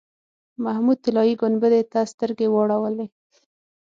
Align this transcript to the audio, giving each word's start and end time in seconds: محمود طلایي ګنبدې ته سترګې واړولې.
محمود 0.63 0.97
طلایي 1.05 1.33
ګنبدې 1.41 1.81
ته 1.91 1.99
سترګې 2.13 2.47
واړولې. 2.51 3.07